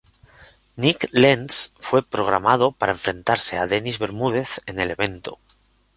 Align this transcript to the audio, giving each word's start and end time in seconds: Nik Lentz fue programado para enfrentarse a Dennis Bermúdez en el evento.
Nik 0.77 1.05
Lentz 1.13 1.73
fue 1.77 2.01
programado 2.01 2.71
para 2.71 2.91
enfrentarse 2.93 3.59
a 3.59 3.67
Dennis 3.67 3.99
Bermúdez 3.99 4.59
en 4.65 4.79
el 4.79 4.89
evento. 4.89 5.37